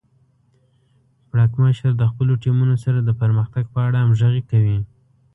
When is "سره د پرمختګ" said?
2.83-3.63